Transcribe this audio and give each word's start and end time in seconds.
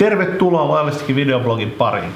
Tervetuloa 0.00 0.68
laillistikin 0.68 1.16
videoblogin 1.16 1.70
pariin. 1.70 2.12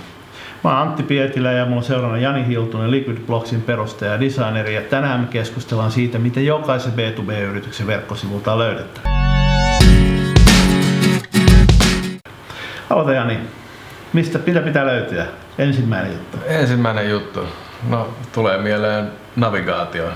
Mä 0.64 0.70
oon 0.70 0.88
Antti 0.88 1.02
Pietilä 1.02 1.52
ja 1.52 1.64
mulla 1.64 1.76
on 1.76 1.84
seuraavana 1.84 2.20
Jani 2.20 2.46
Hiltunen, 2.46 2.90
Liquid 2.90 3.16
Blogsin 3.18 3.62
perustaja 3.62 4.12
ja 4.12 4.20
designeri. 4.20 4.74
Ja 4.74 4.80
tänään 4.80 5.20
me 5.20 5.26
keskustellaan 5.26 5.90
siitä, 5.90 6.18
miten 6.18 6.46
jokaisen 6.46 6.92
B2B-yrityksen 6.92 7.86
verkkosivulta 7.86 8.58
löydetään. 8.58 9.06
Aloita 12.90 13.12
Jani. 13.12 13.38
Mistä 14.12 14.38
pitää, 14.38 14.62
pitää 14.62 14.86
löytyä? 14.86 15.26
Ensimmäinen 15.58 16.12
juttu. 16.12 16.38
Ensimmäinen 16.46 17.10
juttu. 17.10 17.40
No, 17.88 18.08
tulee 18.32 18.58
mieleen 18.58 19.10
navigaatio. 19.36 20.08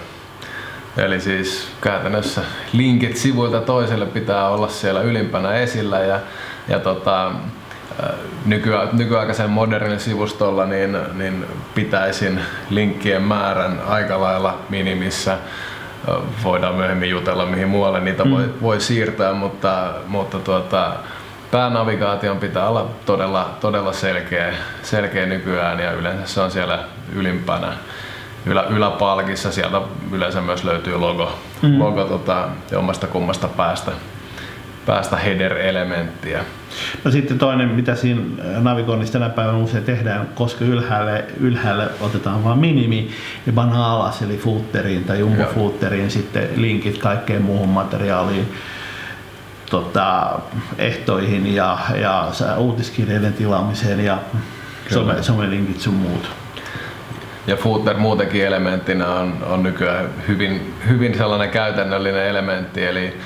Eli 0.97 1.21
siis 1.21 1.69
käytännössä 1.81 2.41
linkit 2.73 3.17
sivuilta 3.17 3.61
toiselle 3.61 4.07
pitää 4.07 4.49
olla 4.49 4.69
siellä 4.69 5.01
ylimpänä 5.01 5.55
esillä 5.55 5.99
ja, 5.99 6.21
ja 6.69 6.79
tota, 6.79 7.33
nykya, 8.45 8.89
nykyaikaisen 8.93 9.51
modernin 9.51 10.01
sivustolla 10.01 10.67
niin, 10.67 10.99
niin 11.15 11.47
pitäisin 11.75 12.41
linkkien 12.71 13.23
määrän 13.23 13.81
aika 13.87 14.21
lailla 14.21 14.59
minimissä. 14.69 15.39
Voidaan 16.45 16.75
myöhemmin 16.75 17.11
jutella 17.11 17.47
mihin 17.47 17.69
muualle 17.69 18.01
niitä 18.01 18.25
mm. 18.25 18.31
voi, 18.31 18.55
voi 18.63 18.81
siirtää, 18.81 19.33
mutta, 19.33 19.93
mutta 20.07 20.39
tuota, 20.39 20.93
päänavigaation 21.51 22.39
pitää 22.39 22.69
olla 22.69 22.87
todella, 23.07 23.51
todella 23.61 23.93
selkeä, 23.93 24.55
selkeä 24.83 25.27
nykyään 25.27 25.81
ja 25.81 25.93
yleensä 25.93 26.35
se 26.35 26.41
on 26.41 26.51
siellä 26.51 26.79
ylimpänä 27.15 27.73
ylä, 28.47 28.63
yläpalkissa. 28.63 29.53
Sieltä 29.53 29.81
yleensä 30.13 30.41
myös 30.41 30.65
löytyy 30.65 30.97
logo, 30.97 31.39
mm. 31.63 31.79
logo 31.79 32.05
tota, 32.05 32.49
jommasta 32.71 33.07
kummasta 33.07 33.49
päästä, 33.49 33.93
päästä 34.89 35.17
header-elementtiä. 35.17 36.45
No 37.05 37.11
sitten 37.11 37.39
toinen, 37.39 37.69
mitä 37.69 37.95
siinä 37.95 38.23
navigoinnissa 38.59 39.13
tänä 39.13 39.29
päivänä 39.29 39.59
usein 39.59 39.85
tehdään, 39.85 40.29
koska 40.35 40.65
ylhäälle, 40.65 41.25
ylhäälle 41.41 41.89
otetaan 42.01 42.45
vain 42.45 42.59
minimi, 42.59 43.11
niin 43.47 43.55
pannaan 43.55 43.91
alas, 43.91 44.23
eli 44.23 44.37
footeriin 44.37 45.05
tai 45.05 45.19
jumbo 45.19 45.45
footeriin 45.55 46.11
sitten 46.11 46.49
linkit 46.57 46.99
kaikkeen 46.99 47.43
muuhun 47.43 47.69
materiaaliin 47.69 48.53
tota, 49.71 50.39
ehtoihin 50.79 51.55
ja, 51.55 51.79
ja 52.01 52.29
uutiskirjeiden 52.57 53.33
tilaamiseen 53.33 54.05
ja 54.05 54.19
some, 54.91 55.23
somelinkit 55.23 55.81
sun 55.81 55.95
muut. 55.95 56.31
Ja 57.47 57.57
footer 57.57 57.97
muutenkin 57.97 58.47
elementtinä 58.47 59.09
on, 59.09 59.45
on 59.47 59.63
nykyään 59.63 60.09
hyvin, 60.29 60.75
hyvin 60.89 61.17
sellainen 61.17 61.51
käytännöllinen 61.51 62.27
elementti, 62.27 62.87
eli, 62.87 63.17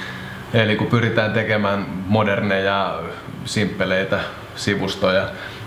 eli 0.54 0.76
kun 0.76 0.86
pyritään 0.86 1.32
tekemään 1.32 1.86
moderneja, 2.06 2.98
simppeleitä 3.44 4.20
sivustoja, 4.56 5.22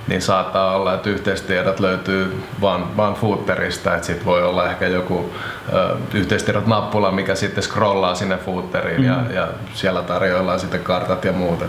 niin 0.07 0.21
saattaa 0.21 0.75
olla, 0.75 0.93
että 0.93 1.09
yhteistiedot 1.09 1.79
löytyy 1.79 2.43
vain, 2.61 2.97
vaan 2.97 3.13
footerista, 3.13 3.95
että 3.95 4.07
sitten 4.07 4.25
voi 4.25 4.43
olla 4.43 4.69
ehkä 4.69 4.87
joku 4.87 5.33
ö, 5.73 5.95
yhteistiedot 6.13 6.67
nappula, 6.67 7.11
mikä 7.11 7.35
sitten 7.35 7.63
scrollaa 7.63 8.15
sinne 8.15 8.37
footeriin 8.37 9.01
mm. 9.01 9.07
ja, 9.07 9.23
ja 9.33 9.47
siellä 9.73 10.01
tarjoillaan 10.01 10.59
sitten 10.59 10.79
kartat 10.79 11.25
ja 11.25 11.31
muut. 11.31 11.63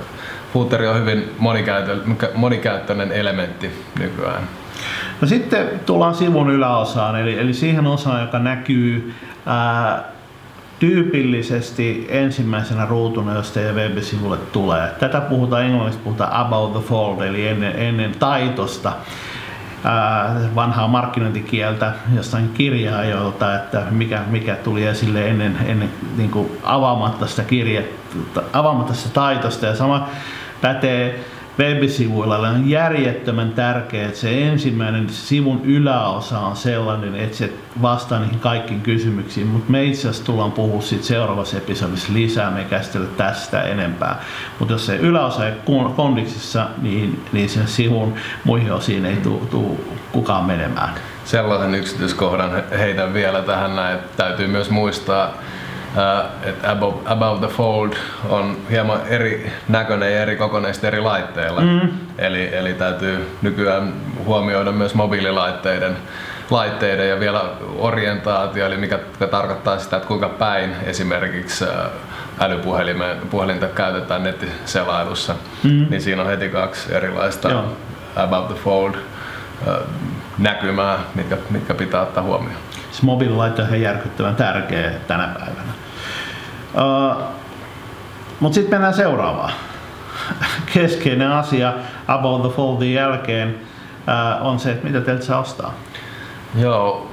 Footeri 0.52 0.86
on 0.86 1.00
hyvin 1.00 1.34
monikäytö, 1.38 1.96
monikäyttöinen 2.34 3.12
elementti 3.12 3.84
nykyään. 3.98 4.42
No 5.20 5.28
sitten 5.28 5.80
tullaan 5.86 6.14
sivun 6.14 6.50
yläosaan, 6.50 7.20
eli, 7.20 7.38
eli 7.38 7.54
siihen 7.54 7.86
osaan, 7.86 8.20
joka 8.20 8.38
näkyy 8.38 9.14
ää, 9.46 10.04
tyypillisesti 10.78 12.06
ensimmäisenä 12.08 12.86
ruutuna, 12.86 13.34
jos 13.34 13.50
teidän 13.50 13.74
web-sivulle 13.74 14.36
tulee. 14.36 14.88
Tätä 15.00 15.20
puhutaan 15.20 15.64
englanniksi 15.64 16.00
puhutaan 16.04 16.46
about 16.46 16.72
the 16.72 16.80
fold, 16.80 17.20
eli 17.20 17.48
ennen, 17.48 17.72
ennen 17.76 18.12
taitosta 18.18 18.92
vanhaa 20.54 20.88
markkinointikieltä 20.88 21.92
jostain 22.16 22.48
kirjaajoilta, 22.54 23.56
että 23.56 23.82
mikä, 23.90 24.22
mikä 24.26 24.54
tuli 24.54 24.84
esille 24.84 25.28
ennen, 25.28 25.58
ennen 25.66 25.90
niin 26.16 26.60
avaamatta 26.62 27.26
sitä 27.26 27.42
kirjettä, 27.42 28.42
avaamatta 28.52 28.94
sitä 28.94 29.14
taitosta. 29.14 29.66
Ja 29.66 29.76
sama 29.76 30.08
pätee 30.60 31.24
web-sivuilla 31.58 32.38
on 32.38 32.70
järjettömän 32.70 33.52
tärkeää, 33.52 34.08
että 34.08 34.20
se 34.20 34.48
ensimmäinen 34.48 35.08
sivun 35.10 35.60
yläosa 35.64 36.38
on 36.38 36.56
sellainen, 36.56 37.14
että 37.14 37.36
se 37.36 37.52
vastaa 37.82 38.20
niihin 38.20 38.40
kaikkiin 38.40 38.80
kysymyksiin, 38.80 39.46
mutta 39.46 39.72
me 39.72 39.84
itse 39.84 40.00
asiassa 40.00 40.24
tullaan 40.24 40.52
puhua 40.52 40.82
siitä 40.82 41.04
seuraavassa 41.04 41.56
episodissa 41.56 42.12
lisää, 42.12 42.50
me 42.50 42.58
ei 42.58 42.64
käsitellä 42.64 43.08
tästä 43.16 43.62
enempää. 43.62 44.22
Mutta 44.58 44.74
jos 44.74 44.86
se 44.86 44.96
yläosa 44.96 45.46
ei 45.46 45.52
kondiksissa, 45.96 46.66
niin, 46.82 47.24
niin 47.32 47.48
sen 47.48 47.68
sivun 47.68 48.14
muihin 48.44 48.72
osiin 48.72 49.06
ei 49.06 49.16
tule 49.16 49.78
kukaan 50.12 50.44
menemään. 50.44 50.94
Sellaisen 51.24 51.74
yksityiskohdan 51.74 52.62
heitän 52.78 53.14
vielä 53.14 53.42
tähän 53.42 53.92
että 53.94 54.16
täytyy 54.16 54.46
myös 54.46 54.70
muistaa, 54.70 55.34
että 56.42 56.70
above, 56.70 56.96
above 57.04 57.46
the 57.46 57.56
fold 57.56 57.92
on 58.28 58.56
hieman 58.70 59.00
eri 59.08 59.52
näköinen 59.68 60.12
ja 60.12 60.22
eri 60.22 60.36
kokonaista 60.36 60.86
eri 60.86 61.00
laitteilla. 61.00 61.60
Mm. 61.60 61.88
Eli, 62.18 62.56
eli 62.56 62.74
täytyy 62.74 63.36
nykyään 63.42 63.92
huomioida 64.24 64.72
myös 64.72 64.94
mobiililaitteiden 64.94 65.96
laitteiden 66.50 67.08
ja 67.08 67.20
vielä 67.20 67.42
orientaatio, 67.78 68.66
eli 68.66 68.76
mikä, 68.76 68.98
tarkoittaa 69.30 69.78
sitä, 69.78 69.96
että 69.96 70.08
kuinka 70.08 70.28
päin 70.28 70.70
esimerkiksi 70.84 71.64
älypuhelinta 72.40 73.66
käytetään 73.66 74.22
nettiselailussa, 74.22 75.34
mm. 75.62 75.86
niin 75.90 76.02
siinä 76.02 76.22
on 76.22 76.28
heti 76.28 76.48
kaksi 76.48 76.94
erilaista 76.94 77.50
Joo. 77.50 77.76
above 78.16 78.54
the 78.54 78.62
fold 78.64 78.94
näkymää, 80.38 80.98
mitkä, 81.14 81.36
mitkä 81.50 81.74
pitää 81.74 82.02
ottaa 82.02 82.22
huomioon. 82.22 82.60
Siis 82.90 83.02
mobiililaite 83.02 83.62
on 83.62 83.80
järkyttävän 83.80 84.36
tärkeä 84.36 84.90
tänä 85.06 85.28
päivänä. 85.38 85.72
Uh, 86.76 87.22
Mutta 88.40 88.54
sitten 88.54 88.74
mennään 88.74 88.94
seuraavaan. 88.94 89.52
Keskeinen 90.74 91.30
asia 91.30 91.72
About 92.08 92.42
the 92.42 92.50
Foldin 92.50 92.94
jälkeen 92.94 93.60
uh, 94.40 94.46
on 94.46 94.58
se, 94.58 94.70
että 94.70 94.86
mitä 94.86 95.00
teiltä 95.00 95.24
saa 95.24 95.40
ostaa. 95.40 95.74
Joo, 96.54 97.10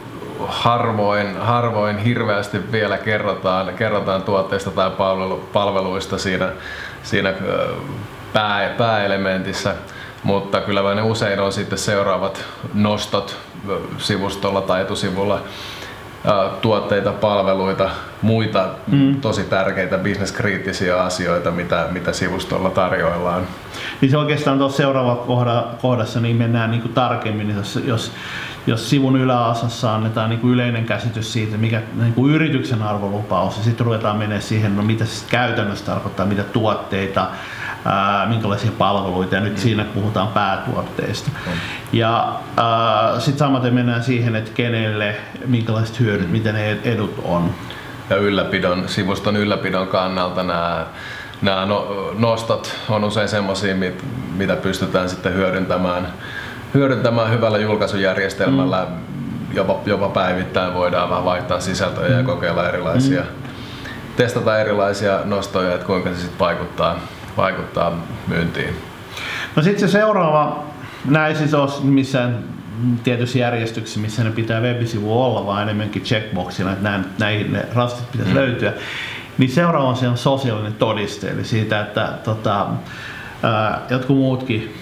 harvoin, 0.48 1.38
harvoin 1.38 1.98
hirveästi 1.98 2.72
vielä 2.72 2.98
kerrotaan, 2.98 3.74
kerrotaan 3.74 4.24
tuotteista 4.24 4.72
tai 4.72 4.92
palvelu, 4.92 5.50
palveluista 5.54 6.18
siinä, 6.18 6.50
siinä 7.04 7.34
pää, 8.34 8.70
pääelementissä, 8.70 9.76
mutta 10.24 10.62
kyllä 10.62 10.96
ne 10.96 11.02
usein 11.02 11.40
on 11.40 11.54
sitten 11.54 11.78
seuraavat 11.78 12.46
nostot 12.74 13.38
sivustolla 13.98 14.62
tai 14.62 14.82
etusivulla 14.82 15.42
tuotteita, 16.62 17.12
palveluita, 17.12 17.90
muita 18.22 18.68
mm. 18.88 19.22
tosi 19.22 19.44
tärkeitä 19.44 19.98
bisneskriittisiä 19.98 21.02
asioita, 21.02 21.52
mitä, 21.52 21.88
mitä 21.92 22.14
sivustolla 22.14 22.70
tarjoillaan. 22.70 23.44
Niin 24.02 24.12
se 24.12 24.18
oikeastaan 24.18 24.58
tuossa 24.58 24.78
seuraava 24.78 25.16
kohdassa 25.82 26.20
niin 26.20 26.36
mennään 26.36 26.72
niin 26.72 26.82
kuin 26.82 26.94
tarkemmin, 26.94 27.56
jos, 27.56 27.80
jos, 27.86 28.12
jos 28.68 28.90
sivun 28.90 29.18
yläosassa 29.18 29.96
annetaan 29.96 30.30
niin 30.30 30.40
kuin 30.40 30.54
yleinen 30.54 30.86
käsitys 30.86 31.34
siitä, 31.34 31.58
mikä 31.58 31.82
niin 31.96 32.14
kuin 32.14 32.34
yrityksen 32.34 32.82
arvolupaus, 32.82 33.58
ja 33.58 33.64
sitten 33.64 33.86
ruvetaan 33.86 34.18
menemään 34.18 34.42
siihen, 34.42 34.76
no 34.76 34.84
mitä 34.84 35.06
se 35.06 35.26
käytännössä 35.30 35.86
tarkoittaa, 35.86 36.26
mitä 36.26 36.44
tuotteita, 36.44 37.28
ää, 37.86 38.26
minkälaisia 38.26 38.72
palveluita, 38.78 39.36
ja 39.36 39.42
nyt 39.42 39.54
mm. 39.54 39.60
siinä 39.60 39.86
puhutaan 39.94 40.28
päätuotteista. 40.28 41.32
Mm. 41.46 41.52
Ja 41.94 42.40
sitten 43.20 43.40
samaten 43.40 43.74
mennään 43.74 44.04
siihen, 44.04 44.36
että 44.36 44.52
kenelle, 44.54 45.16
minkälaiset 45.46 46.00
hyödyt, 46.00 46.28
mm. 46.28 46.32
miten 46.32 46.56
ne 46.56 46.78
edut 46.84 47.22
on. 47.24 47.52
Ja 48.10 48.16
ylläpidon, 48.16 48.84
sivuston 48.88 49.36
ylläpidon 49.36 49.88
kannalta 49.88 50.44
nämä 50.44 50.86
nämä 51.44 51.66
no, 51.66 52.12
nostot 52.18 52.76
on 52.90 53.04
usein 53.04 53.28
semmoisia, 53.28 53.76
mit, 53.76 54.04
mitä 54.36 54.56
pystytään 54.56 55.10
sitten 55.10 55.34
hyödyntämään, 55.34 56.08
hyödyntämään 56.74 57.32
hyvällä 57.32 57.58
julkaisujärjestelmällä. 57.58 58.88
Mm. 58.90 59.14
Jopa, 59.54 59.80
jopa 59.86 60.10
päivittäin 60.10 60.74
voidaan 60.74 61.10
vähän 61.10 61.26
vaihtaa 61.26 61.60
sisältöjä 61.60 62.10
mm. 62.10 62.18
ja 62.18 62.24
kokeilla 62.24 62.70
erilaisia, 62.70 63.22
mm. 63.22 63.28
testata 64.16 64.60
erilaisia 64.60 65.20
nostoja, 65.24 65.74
että 65.74 65.86
kuinka 65.86 66.10
se 66.10 66.16
sitten 66.16 66.40
vaikuttaa 66.40 67.00
vaikuttaa 67.38 68.06
myyntiin. 68.28 68.76
No 69.56 69.64
sitten 69.64 69.90
se 69.90 69.92
seuraava, 69.92 70.64
näin 71.06 71.36
siis 71.36 71.54
ole 71.54 71.70
missään 71.84 72.44
tietyssä 73.04 73.40
järjestyksessä, 73.40 74.00
missä 74.00 74.24
ne 74.24 74.32
pitää 74.32 74.62
webisivu 74.62 75.24
olla, 75.24 75.46
vaan 75.46 75.64
enemmänkin 75.64 76.02
checkboxina, 76.02 76.72
että 76.72 77.00
näihin 77.20 77.54
ne 77.54 77.66
rastit 77.76 78.12
pitäisi 78.12 78.32
mm. 78.32 78.38
löytyä. 78.38 78.74
Niin 79.38 79.50
seuraava 79.50 79.90
on, 79.90 79.96
se 79.96 80.08
on 80.08 80.18
sosiaalinen 80.18 80.74
todiste, 80.74 81.30
eli 81.30 81.44
siitä, 81.44 81.82
että 81.82 82.14
tota, 82.24 82.68
ää, 83.44 83.82
jotkut 83.90 84.18
muutkin 84.18 84.76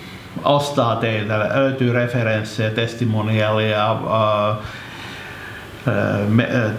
ostaa 0.44 0.96
teiltä, 0.96 1.40
löytyy 1.40 1.94
referenssejä, 1.94 2.70
testimonialia, 2.70 3.86
ää, 3.86 4.56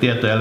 tietoja 0.00 0.38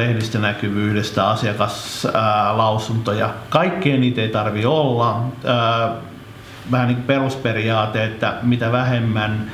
vähän 6.72 6.88
niin 6.88 7.04
perusperiaate, 7.04 8.04
että 8.04 8.34
mitä 8.42 8.72
vähemmän 8.72 9.52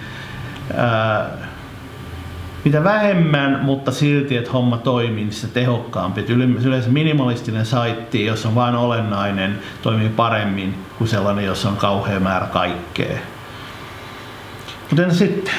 mitä 2.66 2.84
vähemmän, 2.84 3.60
mutta 3.64 3.92
silti, 3.92 4.38
että 4.38 4.52
homma 4.52 4.78
toimii, 4.78 5.24
niin 5.24 5.34
se 5.34 5.48
tehokkaampi. 5.48 6.26
Yleensä 6.66 6.90
minimalistinen 6.90 7.66
saitti, 7.66 8.26
jos 8.26 8.46
on 8.46 8.56
vain 8.56 8.76
olennainen, 8.76 9.60
toimii 9.82 10.10
paremmin 10.10 10.76
kuin 10.98 11.08
sellainen, 11.08 11.46
jossa 11.46 11.70
on 11.70 11.78
kauhea 11.78 12.20
määrä 12.20 12.46
kaikkea. 12.46 13.18
Mutta 14.90 15.14
sitten? 15.14 15.54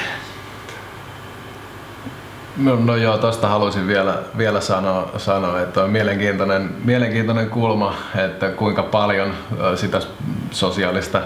No, 2.59 2.95
joo, 2.95 3.17
tuosta 3.17 3.47
haluaisin 3.47 3.87
vielä, 3.87 4.17
vielä 4.37 4.61
sanoa, 4.61 5.11
sanoa, 5.17 5.61
että 5.61 5.83
on 5.83 5.89
mielenkiintoinen, 5.89 6.69
mielenkiintoinen 6.85 7.49
kulma, 7.49 7.95
että 8.15 8.49
kuinka 8.49 8.83
paljon 8.83 9.33
sitä 9.75 9.99
sosiaalista 10.51 11.21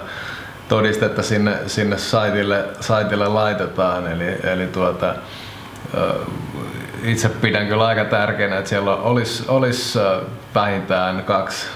todistetta 0.70 1.24
sinne, 1.24 1.58
sinne 1.68 1.98
saitille, 1.98 2.66
saitille 2.80 3.28
laitetaan. 3.28 4.08
Eli, 4.08 4.38
eli 4.44 4.68
tuota, 4.68 5.16
itse 7.04 7.30
pidän 7.30 7.68
kyllä 7.68 7.86
aika 7.86 8.06
tärkeänä, 8.06 8.58
että 8.58 8.70
siellä 8.70 8.96
olisi, 8.96 9.44
olisi 9.48 10.00
vähintään 10.56 11.24
kaksi 11.24 11.68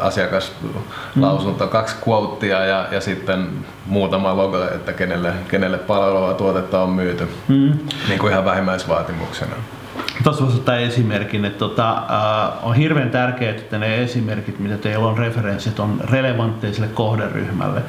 asiakaslausuntoa, 0.00 1.66
mm. 1.66 1.70
kaksi 1.70 1.96
quotea 2.08 2.64
ja, 2.64 2.86
ja 2.90 3.00
sitten 3.00 3.48
muutama 3.86 4.36
logo, 4.36 4.64
että 4.64 4.92
kenelle, 4.92 5.32
kenelle 5.48 5.78
palvelua 5.78 6.34
tuotetta 6.34 6.82
on 6.82 6.90
myyty, 6.90 7.28
mm. 7.48 7.78
niin 8.08 8.18
kuin 8.18 8.32
ihan 8.32 8.44
vähimmäisvaatimuksena. 8.44 9.56
Tuossa 10.24 10.44
voisi 10.44 10.58
ottaa 10.58 10.76
esimerkin, 10.76 11.44
että 11.44 11.58
tota, 11.58 11.92
uh, 11.92 12.68
on 12.68 12.74
hirveän 12.74 13.10
tärkeää, 13.10 13.50
että 13.50 13.78
ne 13.78 14.02
esimerkit, 14.02 14.58
mitä 14.58 14.76
teillä 14.76 15.06
on 15.06 15.18
referenssit, 15.18 15.80
on 15.80 16.00
relevantteja 16.10 16.74
sille 16.74 16.88
kohderyhmälle 16.88 17.82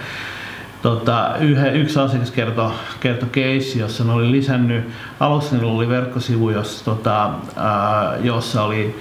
tota, 0.82 1.36
yhden, 1.40 1.76
yksi 1.76 2.00
asiakas 2.00 2.32
kertoi, 2.32 2.72
kertoi 3.00 3.30
case, 3.30 3.80
jossa 3.80 4.04
ne 4.04 4.12
oli 4.12 4.32
lisännyt, 4.32 4.90
alussa 5.20 5.56
niillä 5.56 5.72
oli 5.72 5.90
verkkosivu, 5.90 6.50
jossa, 6.50 6.86
tota, 6.86 7.30
ää, 7.56 8.18
jossa 8.22 8.64
oli 8.64 9.00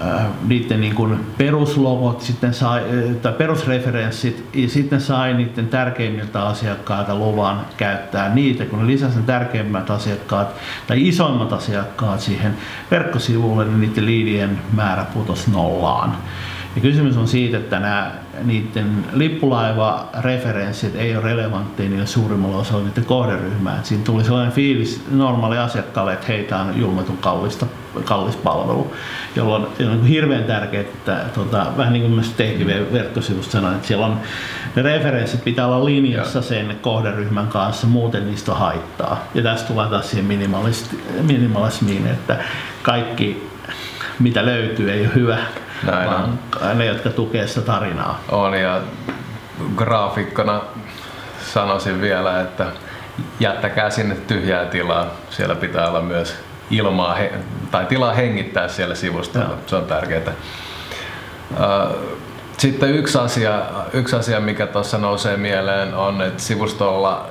ää, 0.00 0.26
niiden 0.48 0.80
niin 0.80 0.94
kuin 0.94 1.20
peruslogot, 1.38 2.20
sitten 2.20 2.54
sai, 2.54 2.82
tai 3.22 3.32
perusreferenssit, 3.32 4.48
ja 4.54 4.68
sitten 4.68 5.00
sai 5.00 5.34
niiden 5.34 5.68
tärkeimmiltä 5.68 6.42
asiakkailta 6.42 7.14
luvan 7.14 7.60
käyttää 7.76 8.34
niitä, 8.34 8.64
kun 8.64 8.78
ne 8.78 8.86
lisäsi 8.86 9.16
ne 9.16 9.22
tärkeimmät 9.26 9.90
asiakkaat 9.90 10.54
tai 10.86 11.08
isoimmat 11.08 11.52
asiakkaat 11.52 12.20
siihen 12.20 12.56
verkkosivulle, 12.90 13.64
niin 13.64 13.80
niiden 13.80 14.06
liidien 14.06 14.58
määrä 14.72 15.04
putosi 15.14 15.50
nollaan. 15.50 16.16
Ja 16.76 16.82
kysymys 16.82 17.16
on 17.16 17.28
siitä, 17.28 17.56
että 17.56 17.78
nämä, 17.78 18.12
niiden 18.44 19.04
lippulaiva-referenssit 19.12 20.96
ei 20.96 21.16
ole 21.16 21.24
relevantteja 21.24 21.90
niille 21.90 22.06
suurimmalle 22.06 22.56
osalle 22.56 22.84
niiden 22.84 23.04
kohderyhmää. 23.04 23.78
Et 23.78 23.86
siinä 23.86 24.04
tuli 24.04 24.24
sellainen 24.24 24.52
fiilis 24.52 25.04
normaali 25.10 25.58
asiakkaalle, 25.58 26.12
että 26.12 26.26
heitä 26.26 26.58
on 26.58 26.80
julmetun 26.80 27.16
kallista, 27.16 27.66
kallis 28.04 28.36
palvelu, 28.36 28.94
jolloin 29.36 29.62
on 29.62 29.72
niin 29.78 30.04
hirveän 30.04 30.44
tärkeää, 30.44 30.80
että 30.82 31.24
tota, 31.34 31.66
vähän 31.76 31.92
niin 31.92 32.02
kuin 32.02 32.14
myös 32.14 32.30
TGV-verkkosivusta 32.30 33.52
sanoin, 33.52 33.74
että 33.74 33.88
siellä 33.88 34.06
on 34.06 34.20
ne 34.76 34.82
referenssit 34.82 35.44
pitää 35.44 35.66
olla 35.66 35.84
linjassa 35.84 36.42
sen 36.42 36.76
kohderyhmän 36.80 37.46
kanssa, 37.46 37.86
muuten 37.86 38.26
niistä 38.26 38.54
haittaa. 38.54 39.24
Ja 39.34 39.42
tästä 39.42 39.68
tulee 39.68 39.88
taas 39.88 40.10
siihen 40.10 40.26
minimalismiin, 41.22 42.06
että 42.06 42.36
kaikki 42.82 43.52
mitä 44.18 44.46
löytyy 44.46 44.92
ei 44.92 45.00
ole 45.00 45.14
hyvä 45.14 45.38
näin 45.86 46.10
vaan 46.10 46.38
on. 46.70 46.78
ne, 46.78 46.84
jotka 46.84 47.10
tukee 47.10 47.46
sitä 47.46 47.60
tarinaa. 47.60 48.20
On 48.28 48.60
ja 48.60 48.80
graafikkona 49.76 50.60
sanoisin 51.52 52.00
vielä, 52.00 52.40
että 52.40 52.66
jättäkää 53.40 53.90
sinne 53.90 54.14
tyhjää 54.14 54.66
tilaa. 54.66 55.06
Siellä 55.30 55.54
pitää 55.54 55.88
olla 55.88 56.00
myös 56.00 56.36
ilmaa 56.70 57.18
tai 57.70 57.86
tilaa 57.86 58.12
hengittää 58.12 58.68
siellä 58.68 58.94
sivustolla. 58.94 59.58
Se 59.66 59.76
on 59.76 59.84
tärkeää. 59.84 60.32
Sitten 62.58 62.90
yksi 62.90 63.18
asia, 63.18 63.62
yksi 63.92 64.16
asia 64.16 64.40
mikä 64.40 64.66
tuossa 64.66 64.98
nousee 64.98 65.36
mieleen 65.36 65.94
on, 65.94 66.22
että 66.22 66.42
sivustolla 66.42 67.26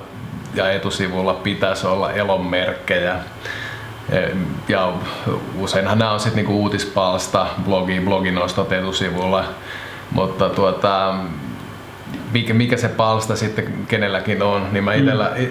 ja 0.54 0.70
etusivulla 0.70 1.34
pitäisi 1.34 1.86
olla 1.86 2.12
elonmerkkejä. 2.12 3.16
Ja 4.68 4.92
useinhan 5.58 5.98
nämä 5.98 6.10
on 6.10 6.20
sitten 6.20 6.36
niinku 6.36 6.62
uutispalsta, 6.62 7.46
blogi, 7.64 8.00
bloginostot 8.00 8.72
etusivulla, 8.72 9.44
mutta 10.10 10.48
tuota, 10.48 11.14
mikä, 12.32 12.54
mikä 12.54 12.76
se 12.76 12.88
palsta 12.88 13.36
sitten 13.36 13.72
kenelläkin 13.88 14.42
on, 14.42 14.68
niin 14.72 14.84
mä 14.84 14.94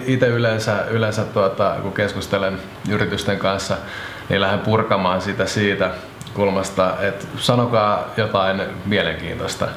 itse 0.06 0.28
mm. 0.28 0.34
yleensä, 0.34 0.84
yleensä 0.90 1.24
tuota, 1.24 1.76
kun 1.82 1.92
keskustelen 1.92 2.58
yritysten 2.90 3.38
kanssa, 3.38 3.76
niin 4.28 4.40
lähden 4.40 4.60
purkamaan 4.60 5.20
sitä 5.20 5.46
siitä 5.46 5.90
kulmasta, 6.34 6.94
että 7.00 7.26
sanokaa 7.36 8.04
jotain 8.16 8.62
mielenkiintoista. 8.86 9.68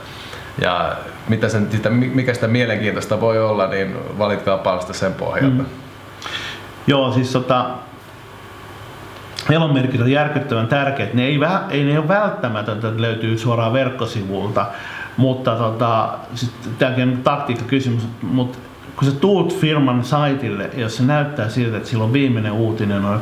Ja 0.61 0.95
mitä 1.27 1.49
sen, 1.49 1.67
sitä, 1.71 1.89
mikä 1.89 2.33
sitä 2.33 2.47
mielenkiintoista 2.47 3.21
voi 3.21 3.39
olla, 3.39 3.67
niin 3.67 4.17
valitkaa 4.17 4.57
palsta 4.57 4.93
sen 4.93 5.13
pohjalta. 5.13 5.63
Mm. 5.63 5.65
Joo, 6.87 7.11
siis 7.11 7.31
tota, 7.31 7.65
elonmerkit 9.49 10.01
on 10.01 10.11
järkyttävän 10.11 10.67
tärkeät. 10.67 11.13
Ne 11.13 11.23
ei, 11.23 11.39
ei 11.69 11.83
ne 11.83 11.99
ole 11.99 12.07
välttämätöntä, 12.07 12.87
että 12.87 13.01
löytyy 13.01 13.37
suoraan 13.37 13.73
verkkosivulta, 13.73 14.65
mutta 15.17 15.55
tota, 15.55 16.09
tämäkin 16.79 17.09
on 17.09 17.17
taktiikkakysymys, 17.23 18.03
mutta 18.21 18.57
kun 18.95 19.07
sä 19.07 19.15
tuut 19.15 19.59
firman 19.59 20.03
saitille, 20.03 20.69
jos 20.77 20.97
se 20.97 21.03
näyttää 21.03 21.49
siltä, 21.49 21.77
että 21.77 21.89
silloin 21.89 22.13
viimeinen 22.13 22.51
uutinen 22.51 23.05
on 23.05 23.21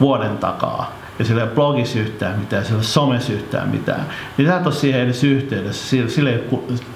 vuoden 0.00 0.38
takaa, 0.38 0.92
ja 1.18 1.24
sillä 1.24 1.42
ei 1.42 1.48
blogissa 1.48 1.98
yhtään 1.98 2.38
mitään, 2.38 2.64
sillä 2.64 2.78
ei 2.78 2.84
somessa 2.84 3.32
yhtään 3.32 3.68
mitään, 3.68 4.06
niin 4.36 4.48
sä 4.48 4.56
et 4.56 4.66
ole 4.66 4.74
siihen 4.74 5.00
edes 5.00 5.24
yhteydessä, 5.24 5.88
sillä, 5.88 6.10
sillä 6.10 6.30
ei 6.30 6.44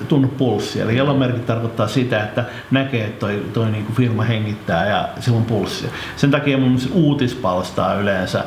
tunnu 0.09 0.29
pulssia. 0.29 0.85
Eli 0.85 0.97
jalomerkki 0.97 1.41
tarkoittaa 1.41 1.89
sitä, 1.89 2.25
että 2.25 2.45
näkee, 2.71 3.05
että 3.05 3.21
toi, 3.21 3.43
toi 3.53 3.71
niin 3.71 3.85
kuin 3.85 3.97
firma 3.97 4.23
hengittää 4.23 4.89
ja 4.89 5.09
sillä 5.21 5.39
on 5.39 5.45
pulssia. 5.45 5.91
Sen 6.17 6.31
takia 6.31 6.59
mun 6.59 6.79
uutispalstaa 6.93 7.95
yleensä 7.95 8.45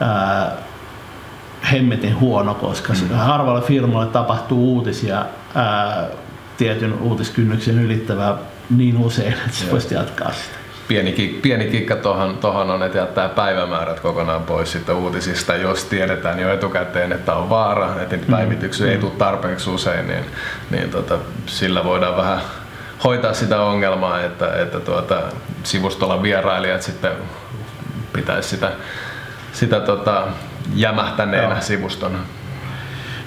ää, 0.00 0.52
hemmetin 1.72 2.20
huono, 2.20 2.54
koska 2.54 2.92
mm. 2.92 3.08
harvalle 3.16 3.62
firmalle 3.62 4.06
tapahtuu 4.06 4.74
uutisia 4.74 5.24
ää, 5.54 6.06
tietyn 6.56 6.94
uutiskynnyksen 7.02 7.78
ylittävää 7.78 8.34
niin 8.76 8.96
usein, 8.96 9.32
että 9.32 9.50
se 9.52 9.70
voisi 9.70 9.94
jatkaa 9.94 10.32
sitä 10.32 10.67
pieni, 10.88 11.38
pieni 11.42 11.64
kikka 11.64 11.96
tuohon, 11.96 12.38
tohon 12.38 12.70
on, 12.70 12.82
että 12.82 12.98
jättää 12.98 13.28
päivämäärät 13.28 14.00
kokonaan 14.00 14.42
pois 14.42 14.72
sitten 14.72 14.94
uutisista, 14.94 15.56
jos 15.56 15.84
tiedetään 15.84 16.40
jo 16.40 16.52
etukäteen, 16.52 17.12
että 17.12 17.34
on 17.34 17.50
vaara, 17.50 18.02
että 18.02 18.16
päivityksiä 18.30 18.86
mm. 18.86 18.92
ei 18.92 18.98
tule 18.98 19.12
tarpeeksi 19.18 19.70
usein, 19.70 20.08
niin, 20.08 20.24
niin 20.70 20.90
tota, 20.90 21.18
sillä 21.46 21.84
voidaan 21.84 22.16
vähän 22.16 22.40
hoitaa 23.04 23.34
sitä 23.34 23.60
ongelmaa, 23.60 24.20
että, 24.20 24.62
että 24.62 24.80
tuota, 24.80 25.22
sivustolla 25.62 26.22
vierailijat 26.22 26.82
sitten 26.82 27.12
pitäisi 28.12 28.48
sitä, 28.48 28.72
sitä 29.52 29.80
tota, 29.80 30.26
jämähtäneenä 30.74 31.54
Joo. 31.54 31.60
sivustona. 31.60 32.18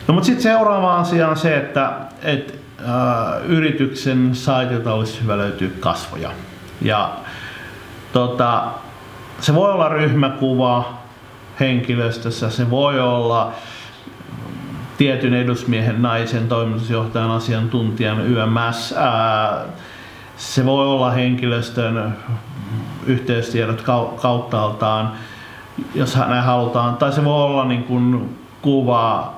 No 0.07 0.13
mutta 0.13 0.25
sitten 0.25 0.43
seuraava 0.43 0.97
asia 0.97 1.27
on 1.27 1.37
se, 1.37 1.57
että 1.57 1.91
et, 2.23 2.59
äh, 2.79 3.45
yrityksen 3.45 4.35
saitilta 4.35 4.93
olisi 4.93 5.21
hyvä 5.23 5.37
löytyä 5.37 5.69
kasvoja. 5.79 6.31
Ja 6.81 7.17
Tota, 8.13 8.63
se 9.39 9.55
voi 9.55 9.71
olla 9.71 9.89
ryhmäkuva 9.89 10.93
henkilöstössä, 11.59 12.49
se 12.49 12.69
voi 12.69 12.99
olla 12.99 13.51
tietyn 14.97 15.33
edusmiehen, 15.33 16.01
naisen, 16.01 16.47
toimitusjohtajan, 16.47 17.31
asiantuntijan 17.31 18.21
YMS. 18.21 18.93
Ää, 18.97 19.65
se 20.37 20.65
voi 20.65 20.87
olla 20.87 21.11
henkilöstön 21.11 22.17
yhteystiedot 23.05 23.83
kauttaaltaan, 24.21 25.11
jos 25.95 26.15
näin 26.15 26.43
halutaan, 26.43 26.97
tai 26.97 27.11
se 27.11 27.25
voi 27.25 27.43
olla 27.43 27.65
niin 27.65 27.83
kuin 27.83 28.37
kuva 28.61 29.33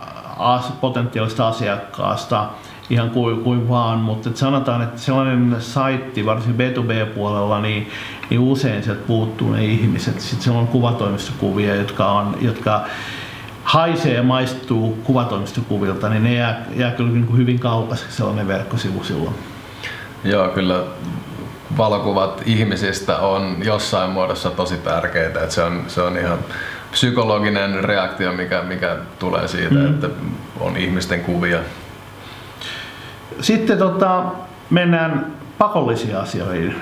potentiaalista 0.81 1.47
asiakkaasta 1.47 2.49
ihan 2.89 3.09
kuin, 3.09 3.43
kuin 3.43 3.69
vaan, 3.69 3.99
mutta 3.99 4.29
että 4.29 4.39
sanotaan, 4.39 4.81
että 4.81 5.01
sellainen 5.01 5.55
saitti, 5.59 6.25
varsinkin 6.25 6.67
B2B-puolella, 6.67 7.61
niin, 7.61 7.87
niin 8.33 8.51
usein 8.51 8.83
sieltä 8.83 9.01
puuttuu 9.07 9.51
ne 9.51 9.65
ihmiset. 9.65 10.21
Sitten 10.21 10.43
siellä 10.43 10.59
on 10.59 10.67
kuvatoimistokuvia, 10.67 11.75
jotka, 11.75 12.11
on, 12.11 12.37
jotka 12.41 12.85
haisee 13.63 14.13
ja 14.13 14.23
maistuu 14.23 14.97
kuvatoimistokuvilta, 15.03 16.09
niin 16.09 16.23
ne 16.23 16.33
jää, 16.33 16.65
jää 16.75 16.91
kyllä 16.91 17.11
niin 17.11 17.25
kuin 17.25 17.37
hyvin 17.37 17.59
kaukaiseksi 17.59 18.17
sellainen 18.17 18.47
verkkosivu 18.47 19.03
silloin. 19.03 19.35
Joo, 20.23 20.47
kyllä 20.47 20.83
valokuvat 21.77 22.41
ihmisistä 22.45 23.17
on 23.17 23.55
jossain 23.63 24.09
muodossa 24.09 24.51
tosi 24.51 24.77
tärkeitä. 24.77 25.39
Että 25.39 25.55
se, 25.55 25.63
on, 25.63 25.83
se 25.87 26.01
on 26.01 26.17
ihan 26.17 26.37
psykologinen 26.91 27.83
reaktio, 27.83 28.33
mikä, 28.33 28.61
mikä 28.61 28.97
tulee 29.19 29.47
siitä, 29.47 29.75
mm. 29.75 29.85
että 29.85 30.09
on 30.59 30.77
ihmisten 30.77 31.23
kuvia 31.23 31.59
sitten 33.41 33.77
tota, 33.77 34.23
mennään 34.69 35.33
pakollisiin 35.57 36.17
asioihin, 36.17 36.75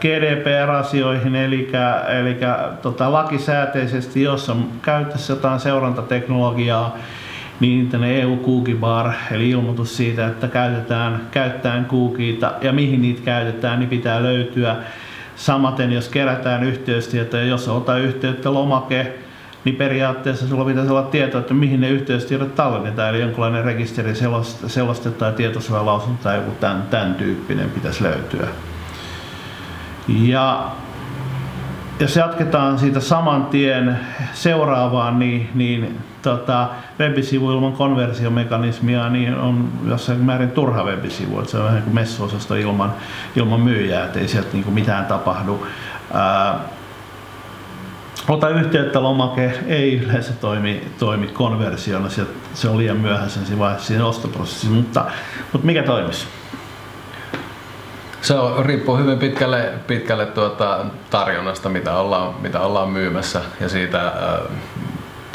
GDPR-asioihin, 0.00 1.34
eli, 1.34 1.70
eli 2.20 2.36
tota, 2.82 3.12
lakisääteisesti, 3.12 4.22
jos 4.22 4.50
on 4.50 4.68
käytössä 4.82 5.32
jotain 5.32 5.60
seurantateknologiaa, 5.60 6.96
niin 7.60 7.88
tänne 7.88 8.20
EU 8.20 8.36
Cookie 8.36 8.74
Bar, 8.74 9.12
eli 9.30 9.50
ilmoitus 9.50 9.96
siitä, 9.96 10.26
että 10.26 10.48
käytetään, 10.48 11.20
käytetään 11.30 11.84
cookieita 11.84 12.52
ja 12.60 12.72
mihin 12.72 13.02
niitä 13.02 13.22
käytetään, 13.24 13.78
niin 13.78 13.88
pitää 13.88 14.22
löytyä. 14.22 14.76
Samaten, 15.36 15.92
jos 15.92 16.08
kerätään 16.08 16.64
yhteystietoja, 16.64 17.44
jos 17.44 17.68
ota 17.68 17.98
yhteyttä 17.98 18.54
lomake, 18.54 19.18
niin 19.64 19.76
periaatteessa 19.76 20.48
sulla 20.48 20.64
pitäisi 20.64 20.90
olla 20.90 21.02
tieto, 21.02 21.38
että 21.38 21.54
mihin 21.54 21.80
ne 21.80 21.90
yhteystiedot 21.90 22.54
tallennetaan, 22.54 23.08
eli 23.10 23.20
jonkinlainen 23.20 23.64
rekisteri, 23.64 24.14
seloste 24.66 25.10
tai 25.10 25.32
tietosuojalausunto 25.32 26.22
tai 26.22 26.36
joku 26.36 26.50
tämän, 26.60 26.82
tämän 26.90 27.14
tyyppinen 27.14 27.70
pitäisi 27.70 28.02
löytyä. 28.02 28.48
Ja 30.08 30.70
jos 32.00 32.16
jatketaan 32.16 32.78
siitä 32.78 33.00
saman 33.00 33.46
tien 33.46 33.98
seuraavaan, 34.32 35.18
niin, 35.18 35.50
niin 35.54 35.98
tota, 36.22 36.68
webisivu 37.00 37.50
ilman 37.50 37.72
konversiomekanismia 37.72 39.08
niin 39.08 39.34
on 39.34 39.68
jossain 39.88 40.18
määrin 40.18 40.50
turha 40.50 40.84
webisivu. 40.84 41.38
Että 41.38 41.50
se 41.50 41.58
on 41.58 41.64
vähän 41.64 41.82
kuin 41.82 41.94
messuosasto 41.94 42.54
ilman, 42.54 42.92
ilman 43.36 43.60
myyjää, 43.60 44.04
ettei 44.04 44.28
sieltä 44.28 44.48
niin 44.52 44.72
mitään 44.72 45.06
tapahdu. 45.06 45.66
Ää, 46.12 46.58
ota 48.28 48.48
yhteyttä 48.48 49.02
lomake 49.02 49.52
ei 49.66 49.98
yleensä 49.98 50.32
toimi, 50.32 50.88
toimi 50.98 51.26
konversiona, 51.26 52.08
se 52.54 52.68
on 52.68 52.78
liian 52.78 52.96
myöhäisen 52.96 53.46
siinä 53.46 53.58
vaiheessa 53.58 53.88
siinä 53.88 54.06
ostoprosessissa, 54.06 54.70
mutta, 54.70 55.04
mutta 55.52 55.66
mikä 55.66 55.82
toimisi? 55.82 56.26
Se 58.22 58.34
on, 58.34 58.66
riippuu 58.66 58.96
hyvin 58.96 59.18
pitkälle, 59.18 59.72
pitkälle 59.86 60.26
tuota 60.26 60.84
tarjonnasta, 61.10 61.68
mitä 61.68 61.96
ollaan, 61.96 62.34
mitä 62.40 62.60
ollaan 62.60 62.90
myymässä 62.90 63.40
ja 63.60 63.68
siitä 63.68 64.06
äh, 64.06 64.12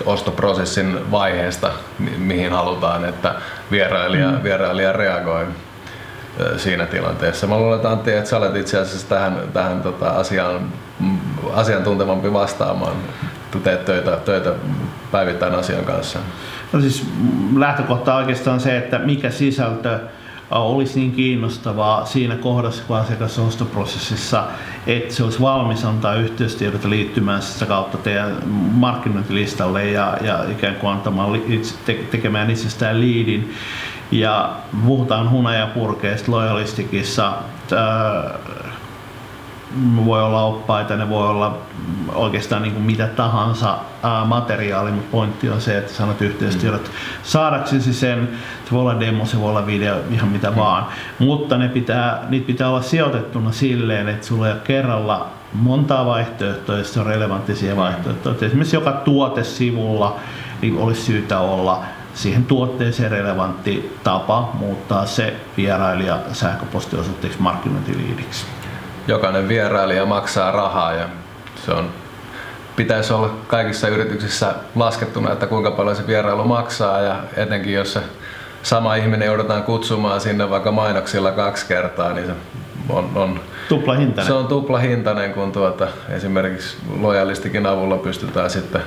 ostoprosessin 0.06 1.12
vaiheesta, 1.12 1.72
mi- 2.00 2.18
mihin 2.18 2.52
halutaan, 2.52 3.06
että 3.06 3.36
vierailija, 3.72 4.32
mm. 4.32 4.44
vierailija 4.44 4.94
reagoi 4.94 5.46
siinä 6.58 6.86
tilanteessa. 6.86 7.48
Mä 7.48 7.58
luulen, 7.58 7.86
Antti, 7.86 8.14
että 8.14 8.30
sä 8.30 8.38
olet 8.38 8.56
itse 8.56 8.80
asiassa 8.80 9.10
tähän, 9.10 9.40
tähän 9.54 9.82
tota 9.82 10.10
asiaan 10.10 10.62
mm, 10.62 10.72
asiantuntevampi 11.56 12.34
vastaamaan. 12.34 12.96
Teet 13.64 13.86
töitä, 13.86 14.12
töitä 14.12 14.54
päivittäin 15.12 15.56
asian 15.56 15.86
kanssa. 15.86 16.20
No 16.74 16.82
siis 16.82 17.06
lähtökohta 17.56 18.16
oikeastaan 18.16 18.60
se, 18.60 18.78
että 18.78 19.00
mikä 19.00 19.30
sisältö 19.30 20.00
olisi 20.52 21.00
niin 21.00 21.12
kiinnostavaa 21.12 22.06
siinä 22.06 22.36
kohdassa, 22.36 22.84
kun 22.88 22.98
asiakas 22.98 23.40
ostoprosessissa, 23.40 24.44
että 24.88 25.14
se 25.14 25.24
olisi 25.24 25.42
valmis 25.42 25.86
antaa 25.86 26.16
yhteystiedot 26.16 26.86
liittymään 26.86 27.42
sitä 27.42 27.66
kautta 27.66 27.98
teidän 27.98 28.38
markkinointilistalle 28.72 29.86
ja, 29.86 30.18
ja 30.22 30.44
ikään 30.52 30.76
kuin 30.76 30.92
antamaan, 30.92 31.42
te, 31.86 31.94
tekemään 32.12 32.52
itsestään 32.52 33.02
liidin. 33.02 33.54
Ja 34.12 34.56
puhutaan 34.86 35.32
hunajapurkeista 35.32 36.32
lojalistikissa. 36.32 37.34
Voi 40.06 40.24
olla 40.24 40.44
oppaita, 40.44 40.96
ne 40.96 41.10
voi 41.10 41.28
olla 41.28 41.58
oikeastaan 42.16 42.62
niin 42.62 42.74
kuin 42.74 42.86
mitä 42.86 43.08
tahansa 43.08 43.78
ää, 44.04 44.26
materiaali, 44.26 44.92
mutta 44.92 45.12
pointti 45.12 45.50
on 45.50 45.62
se, 45.62 45.78
että 45.78 45.94
sanot 45.94 46.22
yhteistyöt 46.22 46.82
mm. 46.82 46.90
saadaksesi 47.24 47.94
sen, 47.94 48.30
se 48.66 48.72
voi 48.72 48.82
olla 48.82 49.00
demo, 49.00 49.26
se 49.26 49.40
voi 49.40 49.50
olla 49.50 49.66
video, 49.66 49.96
ihan 50.12 50.30
mitä 50.30 50.50
mm. 50.50 50.56
vaan, 50.56 50.86
mutta 51.20 51.58
ne 51.58 51.70
pitää, 51.70 52.26
niitä 52.30 52.48
pitää 52.48 52.70
olla 52.70 52.82
sijoitettuna 52.82 53.52
silleen, 53.52 54.10
että 54.10 54.28
sulla 54.28 54.48
ei 54.48 54.54
ole 54.54 54.62
kerralla 54.64 55.28
montaa 55.54 56.06
vaihtoehtoa, 56.06 56.78
jos 56.78 56.94
se 56.94 57.00
on 57.00 57.06
relevanttisia 57.06 57.74
mm. 57.74 57.78
vaihtoehtoja. 57.82 58.36
Esimerkiksi 58.42 58.76
joka 58.76 58.92
tuotesivulla 58.92 60.20
niin 60.62 60.78
olisi 60.78 61.02
syytä 61.02 61.40
olla 61.40 61.84
siihen 62.14 62.46
tuotteeseen 62.46 63.12
relevantti 63.12 63.98
tapa 64.04 64.52
muuttaa 64.54 65.06
se 65.06 65.36
vierailija 65.58 66.20
sähköpostiosoitteeksi 66.34 67.42
markkinointiliidiksi 67.42 68.46
jokainen 69.08 69.48
vierailija 69.48 70.06
maksaa 70.06 70.52
rahaa 70.52 70.94
ja 70.94 71.10
se 71.66 71.72
on, 71.72 71.90
pitäisi 72.76 73.14
olla 73.14 73.30
kaikissa 73.48 73.88
yrityksissä 73.88 74.54
laskettuna, 74.76 75.34
että 75.34 75.48
kuinka 75.48 75.72
paljon 75.72 75.96
se 75.96 76.08
vierailu 76.08 76.44
maksaa 76.44 77.02
ja 77.02 77.16
etenkin 77.38 77.74
jos 77.74 77.94
se 77.94 78.00
sama 78.64 78.96
ihminen 78.96 79.26
joudutaan 79.26 79.64
kutsumaan 79.64 80.22
sinne 80.22 80.50
vaikka 80.50 80.72
mainoksilla 80.72 81.32
kaksi 81.32 81.66
kertaa, 81.68 82.14
niin 82.14 82.28
se 82.28 82.34
on, 82.90 83.10
on 83.16 83.40
tuplahintainen. 83.70 84.26
Se 84.26 84.34
on 84.34 84.48
tuplahintainen, 84.48 85.34
kun 85.34 85.52
tuota, 85.52 85.88
esimerkiksi 86.10 86.78
lojalistikin 87.00 87.66
avulla 87.66 87.98
pystytään 87.98 88.50
sitten 88.50 88.82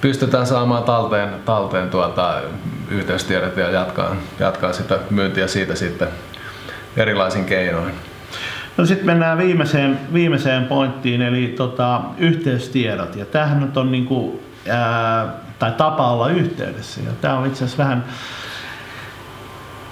pystytään 0.00 0.46
saamaan 0.46 0.82
talteen, 0.82 1.28
talteen 1.44 1.90
tuota, 1.90 2.40
yhteystiedot 2.90 3.56
ja 3.56 3.70
jatkaa, 3.70 4.16
jatkaa 4.38 4.72
sitä 4.72 4.98
myyntiä 5.10 5.46
siitä 5.46 5.74
sitten 5.74 6.08
erilaisin 6.96 7.44
keinoin. 7.44 7.94
No 8.76 8.86
sitten 8.86 9.06
mennään 9.06 9.38
viimeiseen, 9.38 9.98
viimeiseen 10.12 10.64
pointtiin, 10.64 11.22
eli 11.22 11.54
tota, 11.56 12.00
yhteystiedot. 12.18 13.16
Ja 13.16 13.24
tämähän 13.24 13.60
nyt 13.60 13.76
on 13.76 13.92
niinku, 13.92 14.42
ää, 14.68 15.26
tai 15.58 15.72
tapa 15.72 16.12
olla 16.12 16.28
yhteydessä. 16.28 17.00
Ja 17.00 17.10
tämä 17.20 17.38
on 17.38 17.46
itse 17.46 17.64
asiassa 17.64 17.82
vähän 17.82 18.04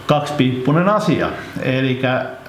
kaksipiippunen 0.06 0.88
asia. 0.88 1.28
Eli 1.62 2.02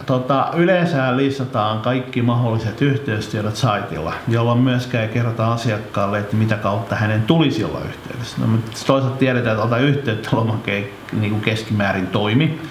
tota, 0.06 0.48
yleensä 0.56 1.18
listataan 1.18 1.80
kaikki 1.80 2.22
mahdolliset 2.22 2.82
yhteystiedot 2.82 3.56
saitilla, 3.56 4.14
jolloin 4.28 4.60
myöskään 4.60 5.04
ei 5.04 5.10
kerrota 5.10 5.54
asiakkaalle, 5.54 6.20
että 6.20 6.36
mitä 6.36 6.56
kautta 6.56 6.96
hänen 6.96 7.22
tulisi 7.22 7.64
olla 7.64 7.80
yhteydessä. 7.80 8.38
No, 8.42 8.48
toisaalta 8.88 9.18
tiedetään, 9.18 9.56
että 9.56 9.66
ota 9.66 9.78
yhteyttä 9.78 10.30
lomake 10.32 10.90
niin 11.20 11.42
keskimäärin 11.42 12.08
toimi. 12.08 12.62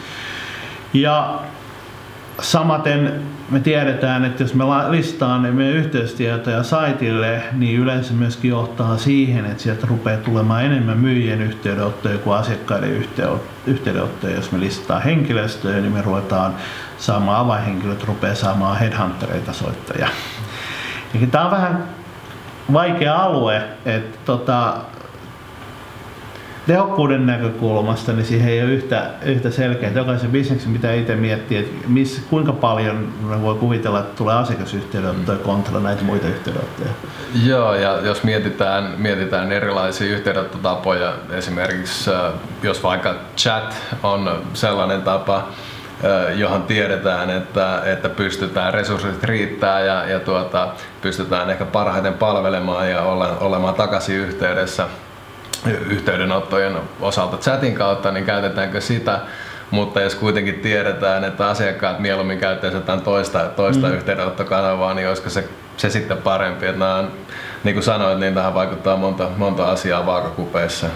Ja 0.92 1.40
Samaten 2.40 3.22
me 3.50 3.60
tiedetään, 3.60 4.24
että 4.24 4.42
jos 4.42 4.54
me 4.54 4.64
listaan 4.88 5.40
meidän 5.40 5.74
yhteystietoja 5.74 6.62
saitille, 6.62 7.42
niin 7.52 7.80
yleensä 7.80 8.12
myöskin 8.12 8.50
johtaa 8.50 8.96
siihen, 8.96 9.44
että 9.44 9.62
sieltä 9.62 9.86
rupeaa 9.86 10.20
tulemaan 10.20 10.64
enemmän 10.64 10.98
myyjien 10.98 11.42
yhteydenottoja 11.42 12.18
kuin 12.18 12.36
asiakkaiden 12.36 13.04
yhteydenottoja. 13.66 14.34
Jos 14.34 14.52
me 14.52 14.60
listataan 14.60 15.02
henkilöstöä, 15.02 15.80
niin 15.80 15.92
me 15.92 16.02
ruvetaan 16.02 16.54
saamaan 16.98 17.40
avainhenkilöt, 17.40 18.04
rupeaa 18.04 18.34
saamaan 18.34 18.78
headhuntereita 18.78 19.52
soittajia. 19.52 20.08
Tämä 21.30 21.44
on 21.44 21.50
vähän 21.50 21.84
vaikea 22.72 23.16
alue, 23.16 23.62
että 23.84 24.18
tota, 24.24 24.74
tehokkuuden 26.68 27.26
näkökulmasta, 27.26 28.12
niin 28.12 28.26
siihen 28.26 28.48
ei 28.48 28.62
ole 28.62 28.70
yhtä, 28.70 29.10
yhtä 29.24 29.50
selkeä. 29.50 29.90
Jokaisen 29.90 30.30
bisneksen 30.30 30.72
pitää 30.72 30.94
itse 30.94 31.16
miettiä, 31.16 31.60
että 31.60 31.88
miss, 31.88 32.20
kuinka 32.30 32.52
paljon 32.52 33.12
voi 33.42 33.54
kuvitella, 33.54 34.00
että 34.00 34.16
tulee 34.16 34.34
asiakasyhteydenottoja 34.34 35.38
mm. 35.38 35.44
kontra 35.44 35.80
näitä 35.80 36.04
muita 36.04 36.28
yhteydenottoja. 36.28 36.90
Joo, 37.44 37.74
ja 37.74 38.00
jos 38.00 38.22
mietitään, 38.22 38.94
mietitään 38.98 39.52
erilaisia 39.52 40.12
yhteydenottotapoja, 40.12 41.12
esimerkiksi 41.30 42.10
äh, 42.10 42.32
jos 42.62 42.82
vaikka 42.82 43.14
chat 43.36 43.76
on 44.02 44.42
sellainen 44.54 45.02
tapa, 45.02 45.36
äh, 45.36 46.38
johon 46.38 46.62
tiedetään, 46.62 47.30
että, 47.30 47.82
että 47.84 48.08
pystytään, 48.08 48.74
resurssit 48.74 49.24
riittää 49.24 49.80
ja, 49.80 50.06
ja 50.06 50.20
tuota, 50.20 50.68
pystytään 51.02 51.50
ehkä 51.50 51.64
parhaiten 51.64 52.14
palvelemaan 52.14 52.90
ja 52.90 53.02
olla, 53.02 53.36
olemaan 53.40 53.74
takaisin 53.74 54.16
yhteydessä 54.16 54.86
yhteydenottojen 55.66 56.76
osalta 57.00 57.36
chatin 57.36 57.74
kautta, 57.74 58.10
niin 58.10 58.24
käytetäänkö 58.24 58.80
sitä, 58.80 59.20
mutta 59.70 60.00
jos 60.00 60.14
kuitenkin 60.14 60.54
tiedetään, 60.54 61.24
että 61.24 61.48
asiakkaat 61.48 61.98
mieluummin 61.98 62.38
käyttävät 62.38 62.74
jotain 62.74 63.00
toista, 63.00 63.38
toista 63.38 63.86
mm. 63.86 63.94
yhteydenottokanavaa, 63.94 64.94
niin 64.94 65.08
olisiko 65.08 65.30
se, 65.30 65.48
se 65.76 65.90
sitten 65.90 66.18
parempi. 66.18 66.66
Että 66.66 66.78
nämä 66.78 66.94
on, 66.94 67.10
niin 67.64 67.74
kuin 67.74 67.84
sanoit, 67.84 68.18
niin 68.18 68.34
tähän 68.34 68.54
vaikuttaa 68.54 68.96
monta, 68.96 69.28
monta 69.36 69.64
asiaa 69.64 70.06
vaakakupeissa. 70.06 70.86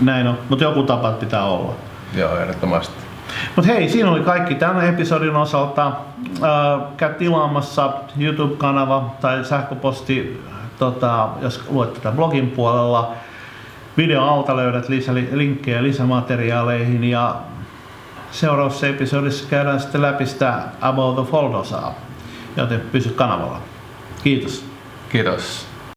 Näin 0.00 0.26
on, 0.26 0.38
mutta 0.48 0.64
joku 0.64 0.82
tapa 0.82 1.12
pitää 1.12 1.44
olla. 1.44 1.74
Joo, 2.14 2.36
ehdottomasti. 2.36 2.94
Mutta 3.56 3.72
hei, 3.72 3.88
siinä 3.88 4.10
oli 4.10 4.20
kaikki 4.20 4.54
tämän 4.54 4.88
episodin 4.88 5.36
osalta. 5.36 5.86
Äh, 5.86 6.80
käy 6.96 7.14
tilaamassa 7.14 7.92
YouTube-kanava 8.18 9.14
tai 9.20 9.44
sähköposti, 9.44 10.44
tota, 10.78 11.28
jos 11.40 11.64
luet 11.68 11.94
tätä 11.94 12.10
blogin 12.10 12.50
puolella. 12.50 13.14
Videon 13.96 14.28
alta 14.28 14.56
löydät 14.56 14.88
lisä, 14.88 15.14
linkkejä 15.14 15.82
lisämateriaaleihin 15.82 17.04
ja 17.04 17.36
seuraavassa 18.30 18.86
episodissa 18.86 19.48
käydään 19.50 19.80
sitten 19.80 20.02
läpi 20.02 20.26
sitä 20.26 20.62
About 20.80 21.16
the 21.16 21.24
Fold-osaa, 21.24 21.94
joten 22.56 22.80
pysy 22.80 23.08
kanavalla. 23.08 23.60
Kiitos. 24.24 24.64
Kiitos. 25.08 25.71